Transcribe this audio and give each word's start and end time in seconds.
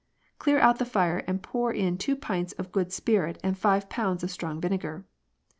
Clear 0.39 0.59
out 0.59 0.79
the 0.79 0.85
fire 0.85 1.19
and 1.27 1.43
pour 1.43 1.71
in 1.71 1.95
two 1.99 2.15
pints 2.15 2.53
of 2.53 2.71
good 2.71 2.91
spirit 2.91 3.37
and 3.43 3.55
five 3.55 3.87
pounds 3.87 4.23
of 4.23 4.31
strong 4.31 4.59
vinegar. 4.59 5.05